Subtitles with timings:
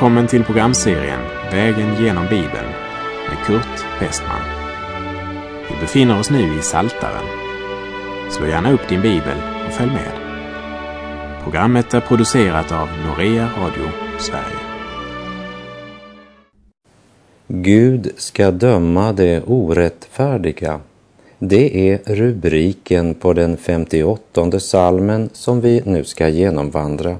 [0.00, 1.20] Välkommen till programserien
[1.52, 2.68] Vägen genom Bibeln
[3.28, 4.40] med Kurt Westman.
[5.68, 7.24] Vi befinner oss nu i Saltaren.
[8.30, 10.12] Slå gärna upp din bibel och följ med.
[11.42, 14.60] Programmet är producerat av Norea Radio Sverige.
[17.48, 20.80] Gud ska döma det orättfärdiga.
[21.38, 27.16] Det är rubriken på den 58 salmen som vi nu ska genomvandra.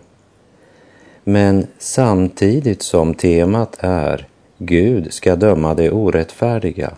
[1.25, 4.27] Men samtidigt som temat är
[4.59, 6.93] Gud ska döma det orättfärdiga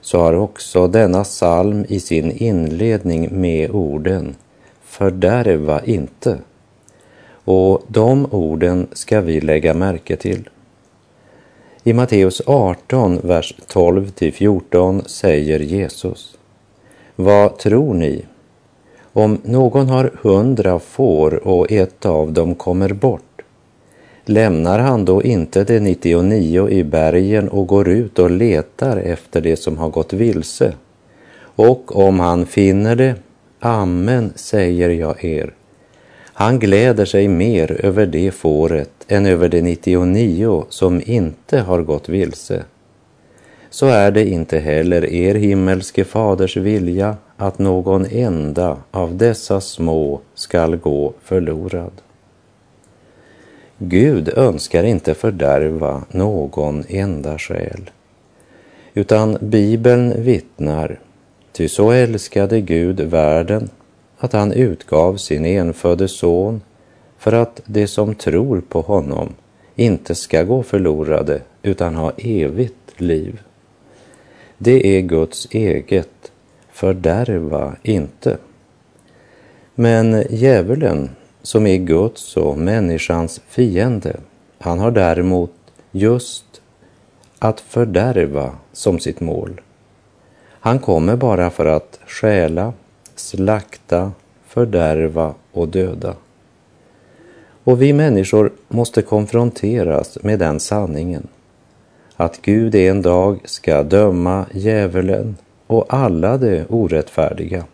[0.00, 4.34] så har också denna psalm i sin inledning med orden
[4.84, 6.38] Fördärva inte.
[7.44, 10.48] Och de orden ska vi lägga märke till.
[11.84, 16.38] I Matteus 18, vers 12 till 14 säger Jesus
[17.16, 18.24] Vad tror ni?
[19.12, 23.29] Om någon har hundra får och ett av dem kommer bort
[24.30, 29.56] lämnar han då inte de 99 i bergen och går ut och letar efter det
[29.56, 30.72] som har gått vilse?
[31.42, 33.14] Och om han finner det,
[33.60, 35.54] amen säger jag er,
[36.32, 42.08] han gläder sig mer över det fåret än över de 99 som inte har gått
[42.08, 42.64] vilse.
[43.70, 50.20] Så är det inte heller er himmelske faders vilja att någon enda av dessa små
[50.34, 51.92] skall gå förlorad.
[53.82, 57.90] Gud önskar inte fördärva någon enda själ,
[58.94, 60.98] utan Bibeln vittnar,
[61.52, 63.68] ty så älskade Gud världen
[64.18, 66.60] att han utgav sin enfödde son
[67.18, 69.34] för att de som tror på honom
[69.74, 73.40] inte ska gå förlorade utan ha evigt liv.
[74.58, 76.32] Det är Guds eget,
[76.72, 78.36] fördärva inte.
[79.74, 81.10] Men djävulen
[81.42, 84.16] som är Guds och människans fiende.
[84.58, 85.52] Han har däremot
[85.92, 86.44] just
[87.38, 89.60] att fördärva som sitt mål.
[90.48, 92.72] Han kommer bara för att stjäla,
[93.14, 94.12] slakta,
[94.46, 96.14] fördärva och döda.
[97.64, 101.28] Och vi människor måste konfronteras med den sanningen
[102.16, 105.36] att Gud en dag ska döma djävulen
[105.66, 107.64] och alla de orättfärdiga.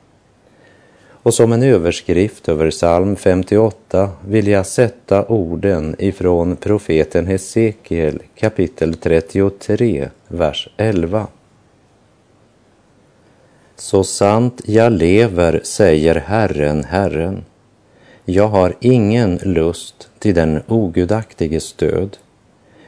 [1.27, 8.95] Och som en överskrift över psalm 58 vill jag sätta orden ifrån profeten Hesekiel kapitel
[8.95, 11.27] 33, vers 11.
[13.77, 17.45] Så sant jag lever, säger Herren, Herren,
[18.25, 22.17] jag har ingen lust till den ogudaktiges död,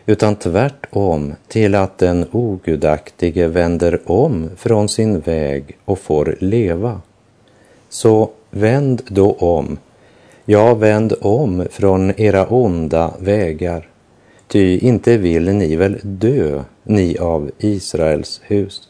[0.06, 7.00] utan tvärtom till att den ogudaktige vänder om från sin väg och får leva.
[7.88, 9.78] Så vänd då om,
[10.44, 13.88] ja, vänd om från era onda vägar,
[14.48, 18.88] ty inte vill ni väl dö, ni av Israels hus.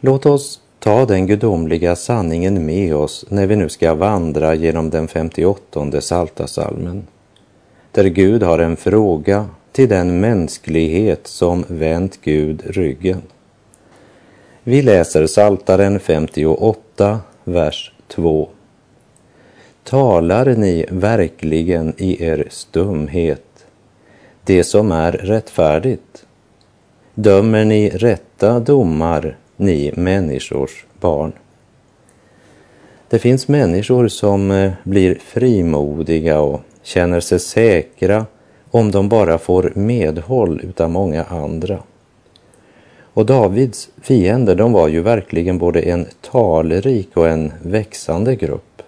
[0.00, 5.08] Låt oss ta den gudomliga sanningen med oss när vi nu ska vandra genom den
[5.08, 7.06] 58 Saltasalmen,
[7.92, 13.22] där Gud har en fråga till den mänsklighet som vänt Gud ryggen.
[14.62, 17.20] Vi läser Saltaren 58,
[17.52, 18.48] vers 2.
[19.84, 23.42] Talar ni verkligen i er stumhet
[24.48, 26.26] det som är rättfärdigt?
[27.14, 31.32] Dömer ni rätta domar, ni människors barn?
[33.08, 38.26] Det finns människor som eh, blir frimodiga och känner sig säkra
[38.70, 41.78] om de bara får medhåll utav många andra.
[43.18, 48.82] Och Davids fiender, de var ju verkligen både en talrik och en växande grupp.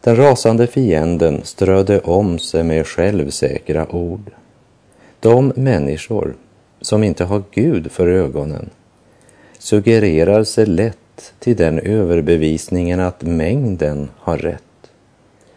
[0.00, 4.30] Den rasande fienden strödde om sig med självsäkra ord.
[5.20, 6.34] De människor
[6.80, 8.70] som inte har Gud för ögonen
[9.58, 14.90] suggererar sig lätt till den överbevisningen att mängden har rätt.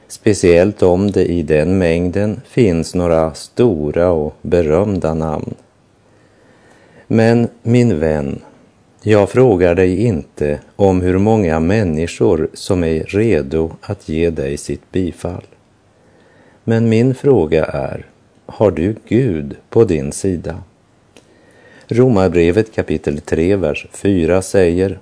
[0.07, 5.55] Speciellt om det i den mängden finns några stora och berömda namn.
[7.07, 8.41] Men min vän,
[9.01, 14.91] jag frågar dig inte om hur många människor som är redo att ge dig sitt
[14.91, 15.43] bifall.
[16.63, 18.05] Men min fråga är,
[18.45, 20.63] har du Gud på din sida?
[21.87, 24.99] Romarbrevet kapitel 3, vers 4 säger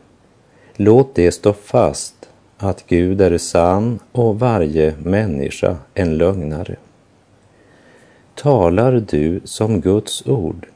[0.75, 6.75] Låt det stå fast att Gud är sann och varje människa en lögnare.
[8.35, 10.67] Talar du som Guds ord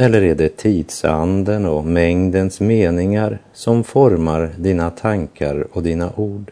[0.00, 6.50] eller är det tidsanden och mängdens meningar som formar dina tankar och dina ord?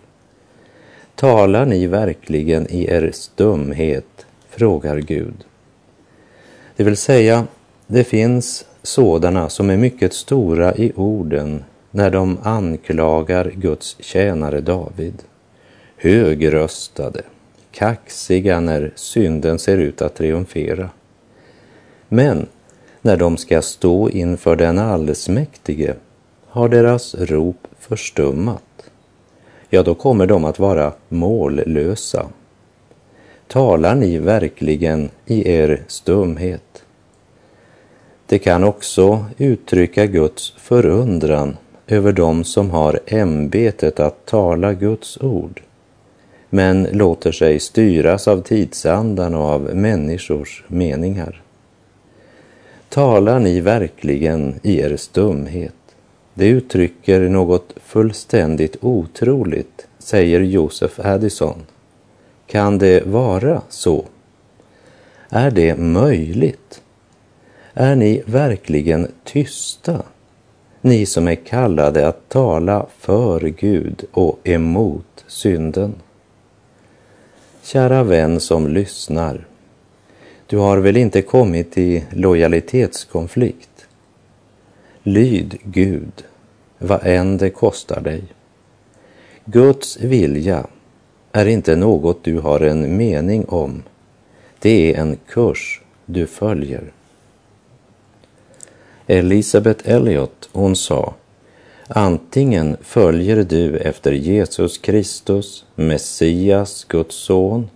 [1.14, 5.44] Talar ni verkligen i er stumhet frågar Gud.
[6.76, 7.46] Det vill säga,
[7.86, 15.22] det finns sådana som är mycket stora i orden när de anklagar Guds tjänare David.
[15.96, 17.22] Högröstade,
[17.70, 20.90] kaxiga när synden ser ut att triumfera.
[22.08, 22.46] Men
[23.08, 25.94] när de ska stå inför den allsmäktige
[26.46, 28.90] har deras rop förstummat.
[29.69, 32.26] Ja, då kommer de att vara mållösa.
[33.46, 36.82] Talar ni verkligen i er stumhet?
[38.26, 41.56] Det kan också uttrycka Guds förundran
[41.87, 45.62] över dem som har ämbetet att tala Guds ord,
[46.50, 51.43] men låter sig styras av tidsandan och av människors meningar.
[52.88, 55.75] Talar ni verkligen i er stumhet?
[56.35, 61.67] Det uttrycker något fullständigt otroligt, säger Joseph Addison.
[62.46, 64.05] Kan det vara så?
[65.29, 66.82] Är det möjligt?
[67.75, 70.02] Är ni verkligen tysta?
[70.81, 75.94] Ni som är kallade att tala för Gud och emot synden.
[77.62, 79.46] Kära vän som lyssnar.
[80.50, 83.86] Du har väl inte kommit i lojalitetskonflikt?
[85.02, 86.24] Lyd Gud,
[86.78, 88.22] vad än det kostar dig.
[89.44, 90.66] Guds vilja
[91.32, 93.82] är inte något du har en mening om.
[94.58, 96.92] Det är en kurs du följer.
[99.06, 101.14] Elisabeth Elliot, hon sa
[101.88, 107.70] Antingen följer du efter Jesus Kristus, Messias, Guds son,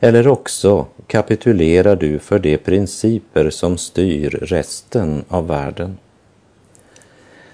[0.00, 5.98] eller också kapitulerar du för de principer som styr resten av världen.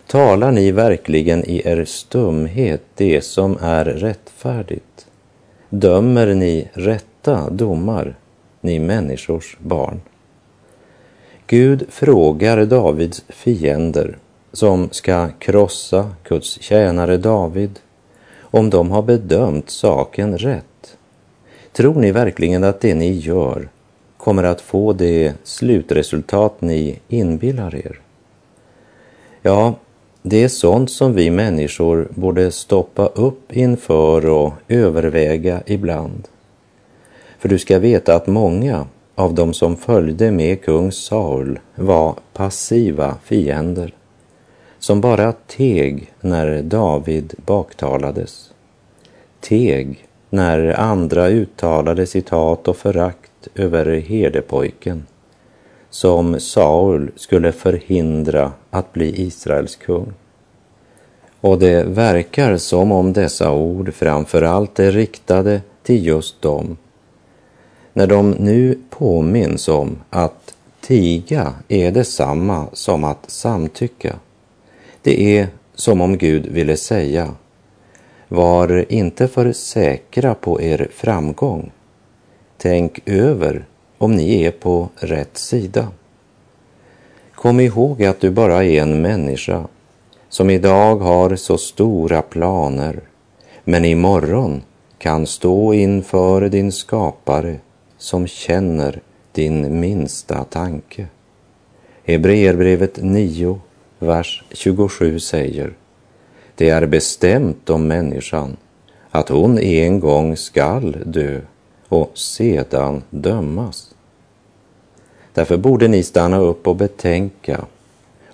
[0.07, 5.07] Talar ni verkligen i er stumhet det som är rättfärdigt?
[5.69, 8.17] Dömer ni rätta domar,
[8.61, 10.01] ni människors barn?
[11.47, 14.19] Gud frågar Davids fiender
[14.53, 17.79] som ska krossa Guds tjänare David
[18.41, 20.72] om de har bedömt saken rätt.
[21.73, 23.69] Tror ni verkligen att det ni gör
[24.17, 28.01] kommer att få det slutresultat ni inbillar er?
[29.43, 29.75] Ja,
[30.23, 36.29] det är sånt som vi människor borde stoppa upp inför och överväga ibland.
[37.39, 43.17] För du ska veta att många av de som följde med kung Saul var passiva
[43.25, 43.95] fiender
[44.79, 48.51] som bara teg när David baktalades.
[49.41, 55.07] Teg när andra uttalade sitt hat och förakt över herdepojken
[55.91, 60.13] som Saul skulle förhindra att bli Israels kung.
[61.41, 66.77] Och det verkar som om dessa ord framför allt är riktade till just dem.
[67.93, 74.17] När de nu påminns om att tiga är detsamma som att samtycka.
[75.03, 77.35] Det är som om Gud ville säga,
[78.33, 81.73] var inte för säkra på er framgång.
[82.57, 83.65] Tänk över
[83.99, 85.89] om ni är på rätt sida.
[87.35, 89.69] Kom ihåg att du bara är en människa
[90.29, 93.01] som idag har så stora planer
[93.65, 94.63] men imorgon
[94.99, 97.57] kan stå inför din skapare
[97.99, 99.01] som känner
[99.33, 101.07] din minsta tanke.
[102.05, 103.61] Hebreerbrevet 9,
[103.99, 105.73] vers 27 säger
[106.55, 108.57] det är bestämt om människan
[109.11, 111.41] att hon en gång skall dö
[111.89, 113.95] och sedan dömas.
[115.35, 117.65] Därför borde ni stanna upp och betänka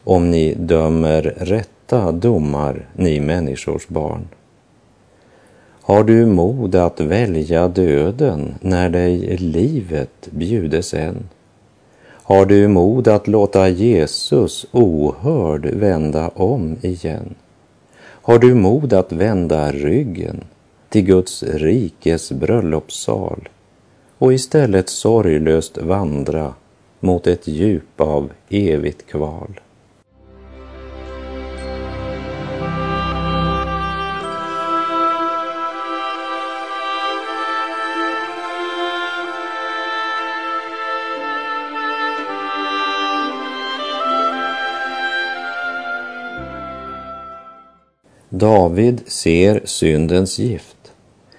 [0.05, 4.29] om ni dömer rätta domar, ni människors barn.
[5.83, 11.29] Har du mod att välja döden när dig livet bjudes än?
[12.07, 17.35] Har du mod att låta Jesus ohörd vända om igen?
[18.29, 20.45] Har du mod att vända ryggen
[20.89, 23.49] till Guds rikes bröllopssal
[24.19, 26.55] och istället sorglöst vandra
[27.01, 29.61] mot ett djup av evigt kval.
[48.39, 50.93] David ser syndens gift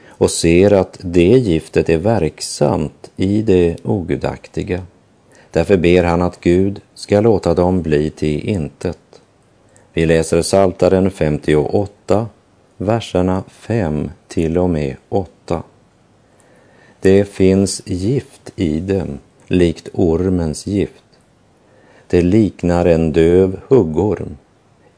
[0.07, 4.83] och ser att det giftet är verksamt i det ogudaktiga.
[5.51, 9.21] Därför ber han att Gud ska låta dem bli till intet.
[9.93, 12.27] Vi läser Saltaren 58,
[12.77, 15.63] verserna 5 till och med 8.
[16.99, 21.03] Det finns gift i dem, likt ormens gift.
[22.07, 24.37] Det liknar en döv huggorm,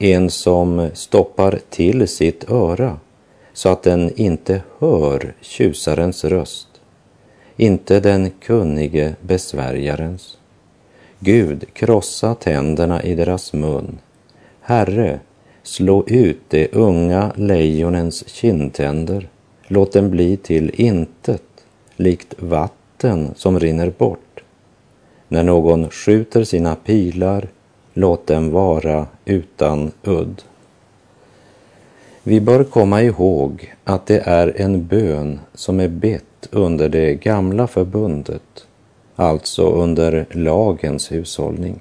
[0.03, 2.97] en som stoppar till sitt öra
[3.53, 6.67] så att den inte hör tjusarens röst,
[7.57, 10.37] inte den kunnige besvärjarens.
[11.19, 13.99] Gud, krossa tänderna i deras mun.
[14.61, 15.19] Herre,
[15.63, 19.29] slå ut de unga lejonens kindtänder.
[19.67, 21.43] Låt dem bli till intet,
[21.95, 24.43] likt vatten som rinner bort.
[25.27, 27.47] När någon skjuter sina pilar,
[27.93, 30.41] låt dem vara utan udd.
[32.23, 37.67] Vi bör komma ihåg att det är en bön som är bett under det gamla
[37.67, 38.65] förbundet,
[39.15, 41.79] alltså under lagens hushållning.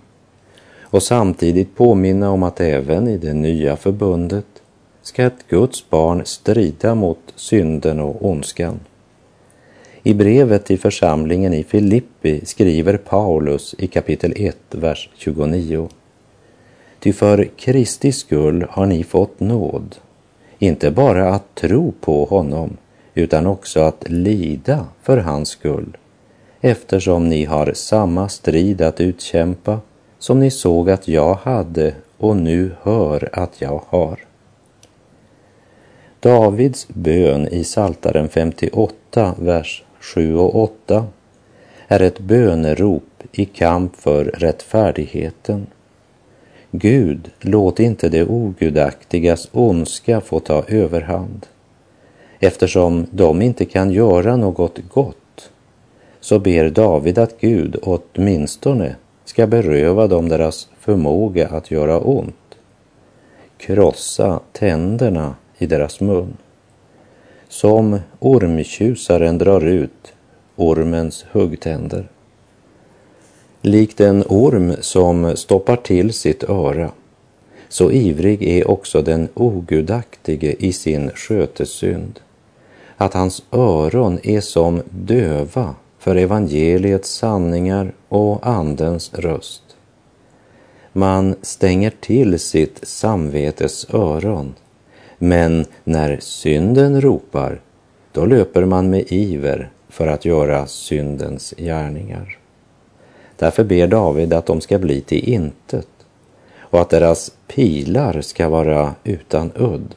[0.80, 4.46] Och samtidigt påminna om att även i det nya förbundet
[5.02, 8.80] ska ett Guds barn strida mot synden och ondskan.
[10.02, 15.88] I brevet till församlingen i Filippi skriver Paulus i kapitel 1, vers 29.
[17.00, 19.96] Ty för Kristi skull har ni fått nåd.
[20.58, 22.76] Inte bara att tro på honom,
[23.14, 25.96] utan också att lida för hans skull,
[26.60, 29.80] eftersom ni har samma strid att utkämpa
[30.18, 34.18] som ni såg att jag hade och nu hör att jag har.
[36.20, 41.06] Davids bön i Saltaren 58, vers 7 och 8
[41.88, 45.66] är ett bönerop i kamp för rättfärdigheten.
[46.70, 51.46] Gud, låt inte det ogudaktigas ondska få ta överhand.
[52.40, 55.16] Eftersom de inte kan göra något gott
[56.20, 62.34] så ber David att Gud åtminstone ska beröva dem deras förmåga att göra ont.
[63.58, 66.36] Krossa tänderna i deras mun.
[67.48, 70.12] Som ormtjusaren drar ut
[70.56, 72.08] ormens huggtänder.
[73.62, 76.90] Likt en orm som stoppar till sitt öra,
[77.68, 82.20] så ivrig är också den ogudaktige i sin skötesynd,
[82.96, 89.62] att hans öron är som döva för evangeliets sanningar och Andens röst.
[90.92, 94.54] Man stänger till sitt samvetes öron,
[95.18, 97.60] men när synden ropar,
[98.12, 102.39] då löper man med iver för att göra syndens gärningar.
[103.40, 105.88] Därför ber David att de ska bli till intet
[106.58, 109.94] och att deras pilar ska vara utan udd.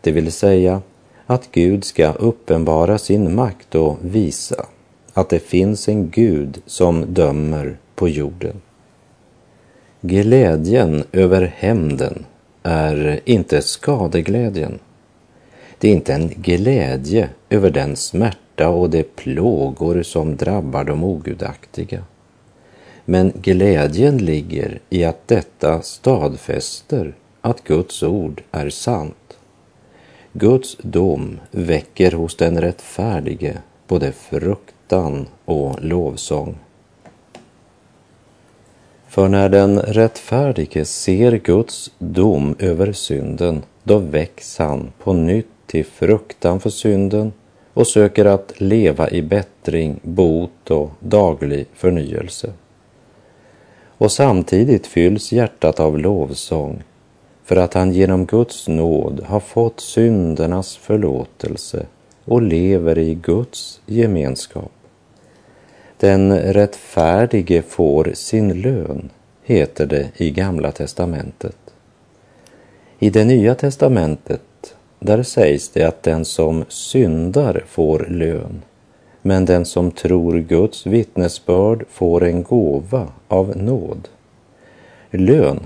[0.00, 0.82] Det vill säga
[1.26, 4.66] att Gud ska uppenbara sin makt och visa
[5.12, 8.60] att det finns en Gud som dömer på jorden.
[10.00, 12.24] Glädjen över hämnden
[12.62, 14.78] är inte skadeglädjen.
[15.78, 22.02] Det är inte en glädje över den smärta och de plågor som drabbar de ogudaktiga.
[23.04, 29.38] Men glädjen ligger i att detta stadfäster att Guds ord är sant.
[30.32, 36.58] Guds dom väcker hos den rättfärdige både fruktan och lovsång.
[39.08, 45.84] För när den rättfärdige ser Guds dom över synden, då väcks han på nytt till
[45.84, 47.32] fruktan för synden
[47.74, 52.52] och söker att leva i bättring, bot och daglig förnyelse
[54.02, 56.82] och samtidigt fylls hjärtat av lovsång
[57.44, 61.86] för att han genom Guds nåd har fått syndernas förlåtelse
[62.24, 64.72] och lever i Guds gemenskap.
[65.98, 69.10] Den rättfärdige får sin lön,
[69.42, 71.58] heter det i Gamla testamentet.
[72.98, 78.62] I det Nya testamentet, där sägs det att den som syndar får lön
[79.22, 84.08] men den som tror Guds vittnesbörd får en gåva av nåd.
[85.10, 85.60] Lön,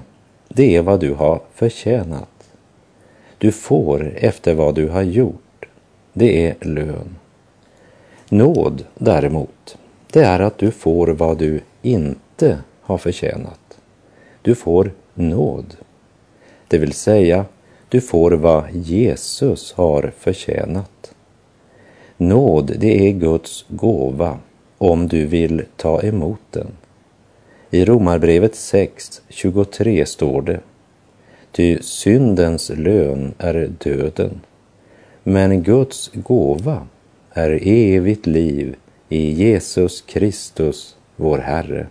[0.48, 2.50] det är vad du har förtjänat.
[3.38, 5.66] Du får efter vad du har gjort.
[6.12, 7.16] Det är lön.
[8.28, 9.78] Nåd däremot,
[10.12, 13.78] det är att du får vad du inte har förtjänat.
[14.42, 15.76] Du får nåd.
[16.68, 17.44] Det vill säga,
[17.88, 20.95] du får vad Jesus har förtjänat.
[22.16, 24.38] Nåd, det är Guds gåva
[24.78, 26.66] om du vill ta emot den.
[27.70, 30.60] I Romarbrevet 6.23 står det
[31.52, 34.40] Ty syndens lön är döden,
[35.22, 36.86] men Guds gåva
[37.32, 38.76] är evigt liv
[39.08, 41.86] i Jesus Kristus, vår Herre.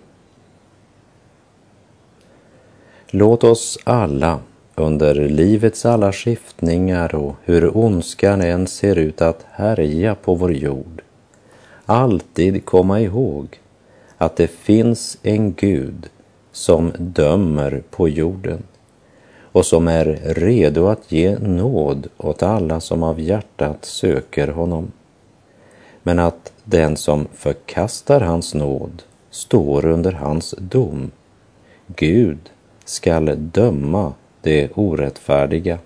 [3.09, 4.39] Låt oss alla
[4.75, 11.01] under livets alla skiftningar och hur ondskan än ser ut att härja på vår jord,
[11.85, 13.59] alltid komma ihåg
[14.17, 16.09] att det finns en Gud
[16.51, 18.63] som dömer på jorden
[19.41, 24.91] och som är redo att ge nåd åt alla som av hjärtat söker honom.
[26.03, 31.11] Men att den som förkastar hans nåd står under hans dom.
[31.87, 32.39] Gud
[32.85, 34.13] skall döma
[34.45, 35.79] det orättfärdiga.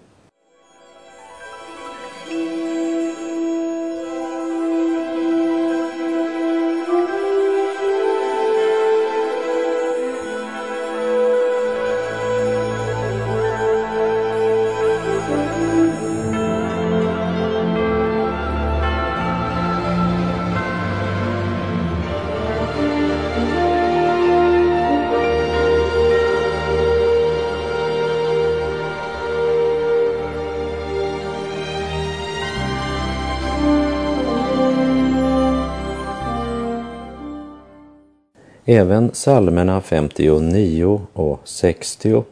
[38.71, 42.23] Även psalmerna 59 och 60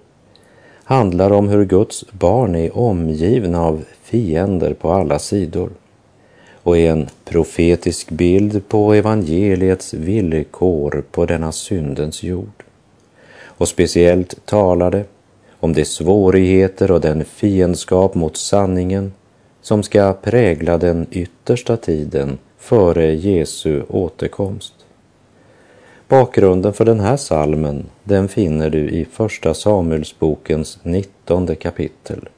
[0.84, 5.70] handlar om hur Guds barn är omgivna av fiender på alla sidor
[6.64, 12.64] och är en profetisk bild på evangeliets villkor på denna syndens jord.
[13.44, 15.06] Och speciellt talar det
[15.60, 19.14] om de svårigheter och den fiendskap mot sanningen
[19.62, 24.77] som ska prägla den yttersta tiden före Jesu återkomst.
[26.08, 32.30] Bakgrunden för den här salmen den finner du i Första Samuelsbokens nittonde kapitel.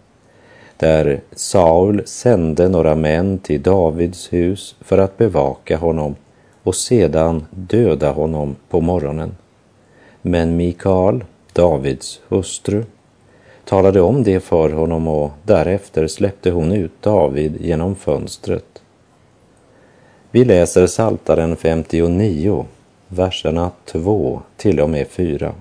[0.78, 6.16] Där Saul sände några män till Davids hus för att bevaka honom
[6.64, 9.36] och sedan döda honom på morgonen.
[10.22, 11.24] Men Mikael,
[11.54, 12.84] Davids hustru,
[13.66, 18.82] talade om det för honom och därefter släppte hon ut David genom fönstret.
[20.32, 22.66] Vi läser Saltaren 59
[23.10, 25.54] verserna 2 till och med 4.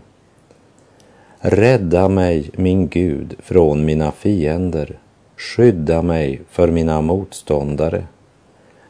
[1.41, 4.99] Rädda mig, min Gud, från mina fiender.
[5.37, 8.05] Skydda mig för mina motståndare.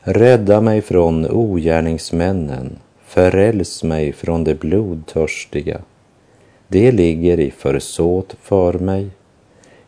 [0.00, 2.78] Rädda mig från ogärningsmännen.
[3.04, 5.80] Föräls mig från de blodtörstiga.
[6.68, 9.10] Det ligger i försåt för mig.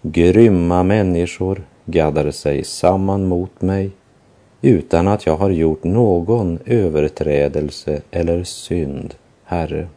[0.02, 3.90] Grymma människor gaddar sig samman mot mig
[4.62, 9.88] utan att jag har gjort någon överträdelse eller synd, Herre.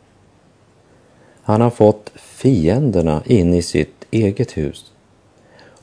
[1.41, 4.91] Han har fått fienderna in i sitt eget hus.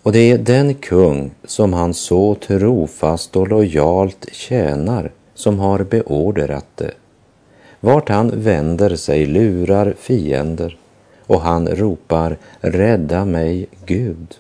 [0.03, 6.67] Och det är den kung som han så trofast och lojalt tjänar som har beordrat
[6.75, 6.91] det.
[7.81, 10.79] Vart han vänder sig lurar fiender
[11.27, 14.35] och han ropar ”Rädda mig, Gud”.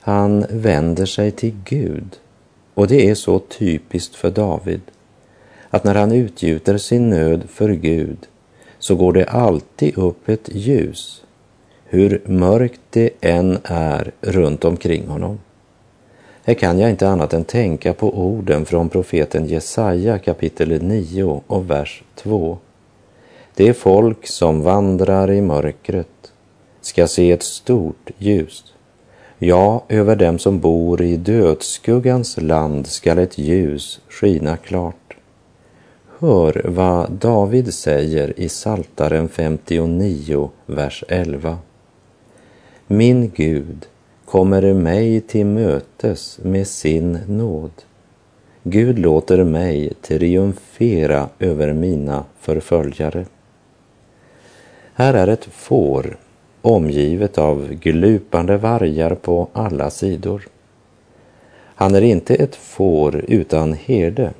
[0.00, 2.18] Han vänder sig till Gud
[2.76, 4.80] och det är så typiskt för David
[5.70, 8.18] att när han utgjuter sin nöd för Gud
[8.78, 11.24] så går det alltid upp ett ljus,
[11.84, 15.38] hur mörkt det än är runt omkring honom.
[16.44, 21.70] Här kan jag inte annat än tänka på orden från profeten Jesaja kapitel 9 och
[21.70, 22.58] vers 2.
[23.54, 26.32] Det folk som vandrar i mörkret
[26.80, 28.75] ska se ett stort ljus.
[29.38, 35.16] Ja, över dem som bor i dödsskuggans land skall ett ljus skina klart.
[36.18, 41.58] Hör vad David säger i Saltaren 59, vers 11.
[42.86, 43.86] Min Gud
[44.24, 47.70] kommer mig till mötes med sin nåd.
[48.62, 53.26] Gud låter mig triumfera över mina förföljare.
[54.94, 56.16] Här är ett får
[56.66, 60.48] omgivet av glupande vargar på alla sidor.
[61.74, 64.30] Han är inte ett får utan herde.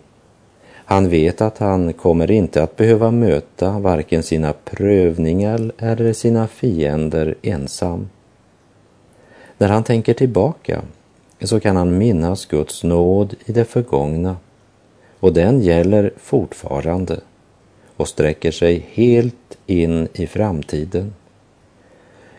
[0.74, 7.34] Han vet att han kommer inte att behöva möta varken sina prövningar eller sina fiender
[7.42, 8.08] ensam.
[9.58, 10.82] När han tänker tillbaka
[11.40, 14.36] så kan han minnas Guds nåd i det förgångna
[15.20, 17.20] och den gäller fortfarande
[17.96, 21.12] och sträcker sig helt in i framtiden.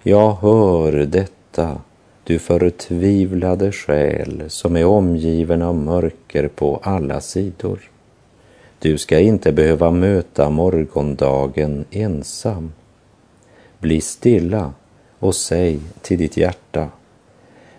[0.09, 1.81] Jag hör detta,
[2.23, 7.79] du förtvivlade själ som är omgiven av mörker på alla sidor.
[8.79, 12.71] Du ska inte behöva möta morgondagen ensam.
[13.79, 14.73] Bli stilla
[15.19, 16.89] och säg till ditt hjärta,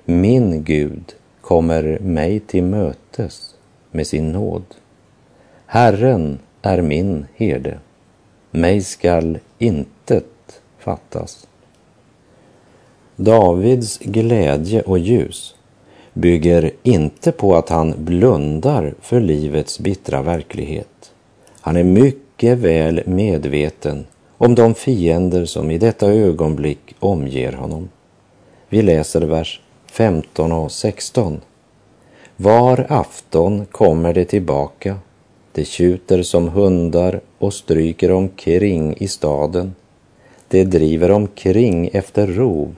[0.04, 3.54] min Gud kommer mig till mötes
[3.90, 4.64] med sin nåd.
[5.66, 7.78] Herren är min herde,
[8.50, 11.47] mig skall intet fattas.
[13.20, 15.54] Davids glädje och ljus
[16.12, 21.12] bygger inte på att han blundar för livets bittra verklighet.
[21.60, 27.88] Han är mycket väl medveten om de fiender som i detta ögonblick omger honom.
[28.68, 31.40] Vi läser vers 15 och 16.
[32.36, 34.96] Var afton kommer det tillbaka.
[35.52, 39.74] Det tjuter som hundar och stryker omkring i staden.
[40.48, 42.74] Det driver omkring efter rov.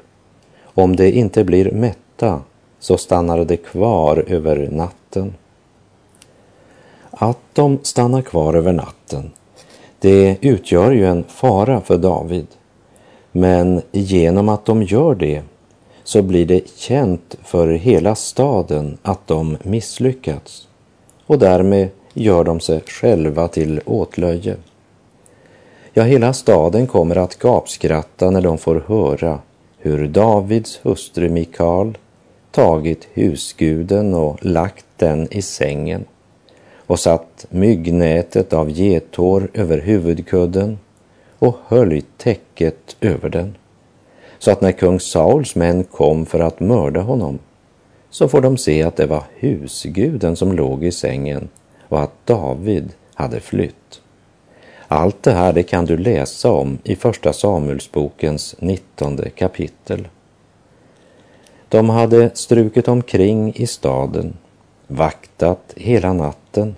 [0.75, 2.41] Om det inte blir mätta
[2.79, 5.35] så stannar det kvar över natten.
[7.11, 9.31] Att de stannar kvar över natten,
[9.99, 12.47] det utgör ju en fara för David.
[13.33, 15.43] Men genom att de gör det
[16.05, 20.69] så blir det känt för hela staden att de misslyckats
[21.27, 24.57] och därmed gör de sig själva till åtlöje.
[25.93, 29.39] Ja, hela staden kommer att gapskratta när de får höra
[29.83, 31.99] hur Davids hustru Mikal
[32.51, 36.05] tagit husguden och lagt den i sängen
[36.77, 40.79] och satt myggnätet av getår över huvudkudden
[41.39, 43.57] och höljt täcket över den.
[44.39, 47.39] Så att när kung Sauls män kom för att mörda honom
[48.11, 51.49] så får de se att det var husguden som låg i sängen
[51.89, 54.00] och att David hade flytt.
[54.93, 60.09] Allt det här det kan du läsa om i Första Samuelsbokens nittonde kapitel.
[61.69, 64.37] De hade strukit omkring i staden,
[64.87, 66.75] vaktat hela natten.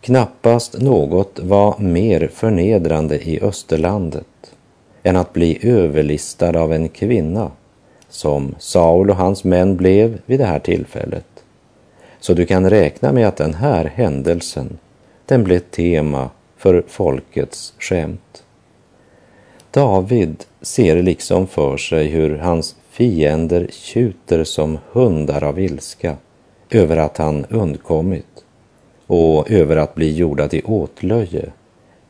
[0.00, 4.54] Knappast något var mer förnedrande i Österlandet
[5.02, 7.50] än att bli överlistad av en kvinna
[8.08, 11.44] som Saul och hans män blev vid det här tillfället.
[12.20, 14.78] Så du kan räkna med att den här händelsen,
[15.26, 18.44] den blev tema för folkets skämt.
[19.70, 26.16] David ser liksom för sig hur hans fiender tjuter som hundar av ilska
[26.70, 28.44] över att han undkommit
[29.06, 31.52] och över att bli gjorda till åtlöje,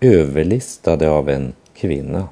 [0.00, 2.28] överlistade av en kvinna.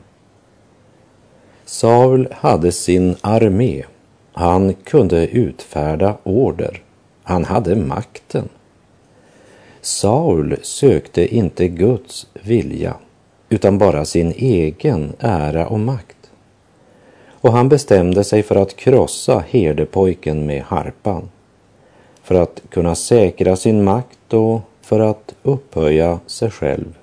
[1.64, 3.84] Saul hade sin armé.
[4.32, 6.82] Han kunde utfärda order.
[7.22, 8.48] Han hade makten.
[9.88, 12.94] Saul sökte inte Guds vilja
[13.48, 16.30] utan bara sin egen ära och makt.
[17.28, 21.28] Och han bestämde sig för att krossa herdepojken med harpan.
[22.22, 26.98] För att kunna säkra sin makt och för att upphöja sig själv.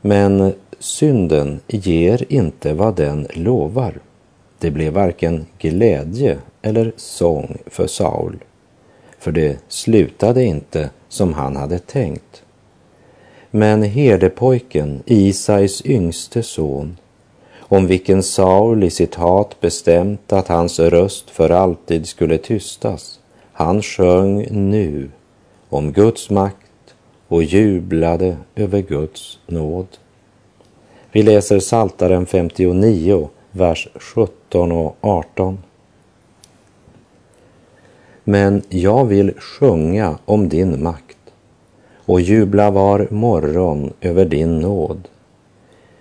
[0.00, 3.94] Men synden ger inte vad den lovar.
[4.58, 8.44] Det blev varken glädje eller sång för Saul,
[9.18, 12.42] för det slutade inte som han hade tänkt.
[13.50, 16.96] Men herdepojken, Isais yngste son,
[17.58, 23.20] om vilken Saul i sitt hat bestämt att hans röst för alltid skulle tystas,
[23.52, 25.10] han sjöng nu
[25.68, 26.94] om Guds makt
[27.28, 29.86] och jublade över Guds nåd.
[31.12, 35.58] Vi läser Saltaren 59, vers 17 och 18.
[38.30, 41.18] Men jag vill sjunga om din makt
[41.96, 45.08] och jubla var morgon över din nåd.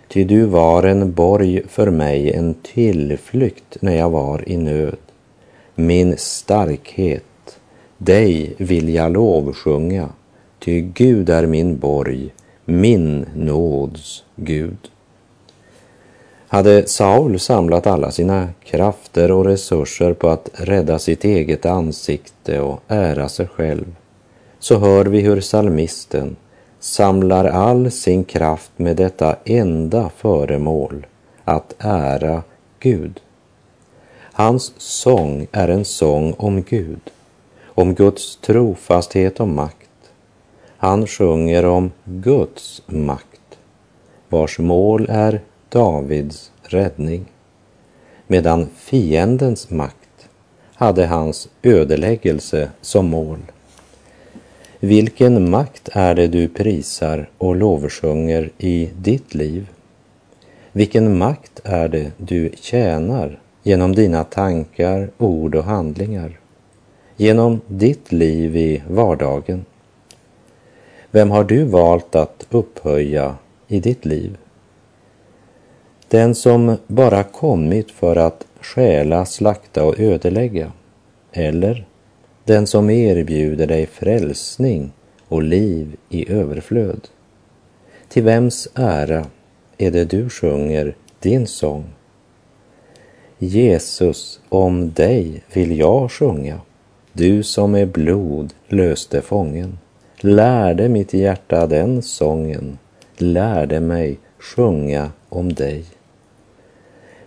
[0.07, 4.97] Ty du var en borg för mig, en tillflykt när jag var i nöd.
[5.75, 7.59] Min starkhet,
[7.97, 10.09] dig vill jag lovsjunga,
[10.59, 12.33] ty Gud är min borg,
[12.65, 14.89] min nåds Gud.
[16.51, 22.79] Hade Saul samlat alla sina krafter och resurser på att rädda sitt eget ansikte och
[22.87, 23.95] ära sig själv,
[24.59, 26.35] så hör vi hur salmisten
[26.79, 31.05] samlar all sin kraft med detta enda föremål,
[31.43, 32.43] att ära
[32.79, 33.19] Gud.
[34.33, 37.11] Hans sång är en sång om Gud,
[37.65, 40.11] om Guds trofasthet och makt.
[40.77, 43.57] Han sjunger om Guds makt,
[44.29, 47.25] vars mål är Davids räddning,
[48.27, 50.29] medan fiendens makt
[50.73, 53.39] hade hans ödeläggelse som mål.
[54.79, 59.69] Vilken makt är det du prisar och lovsjunger i ditt liv?
[60.71, 66.39] Vilken makt är det du tjänar genom dina tankar, ord och handlingar?
[67.17, 69.65] Genom ditt liv i vardagen?
[71.11, 73.35] Vem har du valt att upphöja
[73.67, 74.37] i ditt liv?
[76.09, 80.71] Den som bara kommit för att stjäla, slakta och ödelägga?
[81.31, 81.85] Eller
[82.43, 84.91] den som erbjuder dig frälsning
[85.27, 87.07] och liv i överflöd?
[88.07, 89.25] Till vems ära
[89.77, 91.85] är det du sjunger din sång?
[93.37, 96.61] Jesus, om dig vill jag sjunga,
[97.13, 99.77] du som med blod löste fången,
[100.19, 102.77] lärde mitt hjärta den sången,
[103.17, 105.85] lärde mig sjunga om dig.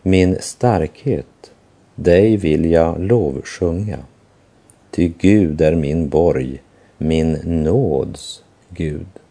[0.03, 1.53] Min starkhet,
[1.95, 3.99] dig vill jag lovsjunga,
[4.91, 6.63] ty Gud är min borg,
[6.99, 9.22] min nåds Gud.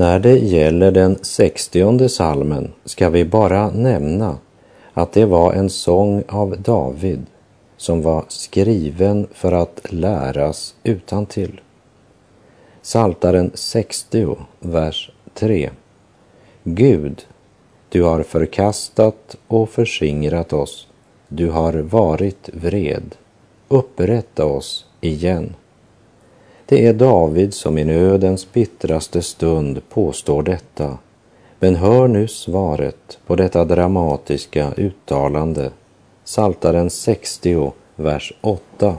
[0.00, 4.38] När det gäller den sextionde salmen ska vi bara nämna
[4.92, 7.26] att det var en sång av David
[7.76, 11.60] som var skriven för att läras utan till.
[12.82, 15.70] Saltaren 60, vers 3.
[16.64, 17.26] Gud,
[17.88, 20.88] du har förkastat och förskingrat oss.
[21.28, 23.14] Du har varit vred.
[23.68, 25.54] Upprätta oss igen.
[26.70, 30.98] Det är David som i nödens bittraste stund påstår detta.
[31.58, 35.70] Men hör nu svaret på detta dramatiska uttalande.
[36.24, 38.96] Saltaren 60, vers 8.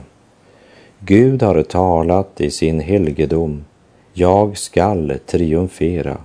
[0.98, 3.64] Gud har talat i sin helgedom.
[4.12, 6.16] Jag skall triumfera.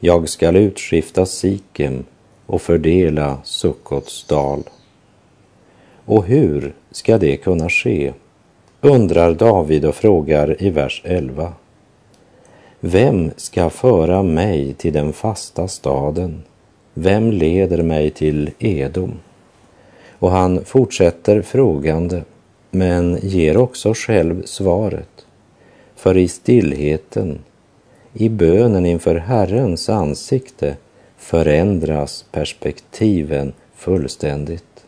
[0.00, 2.04] Jag skall utskifta Sikem
[2.46, 4.62] och fördela Sukkots dal.
[6.04, 8.12] Och hur ska det kunna ske?
[8.80, 11.52] Undrar David och frågar i vers 11.
[12.80, 16.42] Vem ska föra mig till den fasta staden?
[16.94, 19.12] Vem leder mig till Edom?
[20.18, 22.22] Och han fortsätter frågande,
[22.70, 25.26] men ger också själv svaret.
[25.96, 27.38] För i stillheten,
[28.12, 30.76] i bönen inför Herrens ansikte
[31.16, 34.86] förändras perspektiven fullständigt.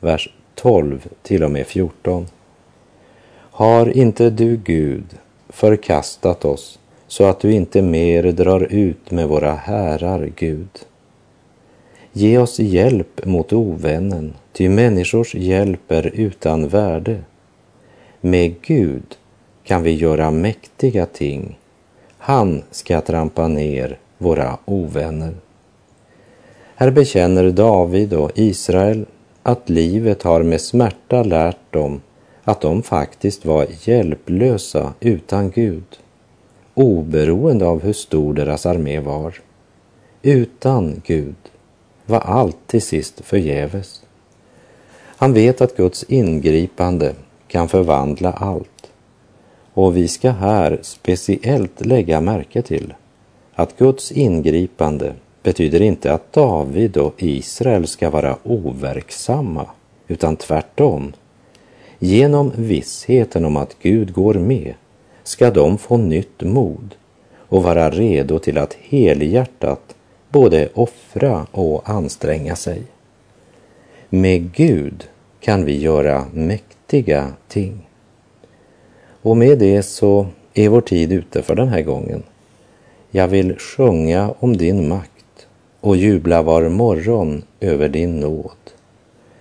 [0.00, 2.26] Vers 12 till och med 14.
[3.54, 5.04] Har inte du, Gud,
[5.48, 10.68] förkastat oss så att du inte mer drar ut med våra härar, Gud?
[12.12, 17.18] Ge oss hjälp mot ovännen, ty människors hjälp är utan värde.
[18.20, 19.16] Med Gud
[19.64, 21.58] kan vi göra mäktiga ting.
[22.18, 25.34] Han ska trampa ner våra ovänner.
[26.74, 29.06] Här bekänner David och Israel
[29.42, 32.00] att livet har med smärta lärt dem
[32.44, 35.98] att de faktiskt var hjälplösa utan Gud,
[36.74, 39.34] oberoende av hur stor deras armé var.
[40.22, 41.34] Utan Gud
[42.06, 44.02] var allt till sist förgäves.
[45.04, 47.14] Han vet att Guds ingripande
[47.48, 48.90] kan förvandla allt.
[49.74, 52.94] Och vi ska här speciellt lägga märke till
[53.54, 59.66] att Guds ingripande betyder inte att David och Israel ska vara overksamma,
[60.08, 61.12] utan tvärtom
[62.04, 64.74] Genom vissheten om att Gud går med
[65.22, 66.94] ska de få nytt mod
[67.36, 69.94] och vara redo till att helhjärtat
[70.28, 72.82] både offra och anstränga sig.
[74.08, 75.04] Med Gud
[75.40, 77.88] kan vi göra mäktiga ting.
[79.22, 82.22] Och med det så är vår tid ute för den här gången.
[83.10, 85.46] Jag vill sjunga om din makt
[85.80, 88.70] och jubla var morgon över din nåd.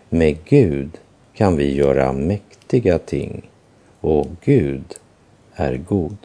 [0.09, 0.89] Med Gud
[1.33, 2.50] kan vi göra mäktiga
[2.99, 3.49] ting
[3.99, 4.83] och Gud
[5.53, 6.17] är god.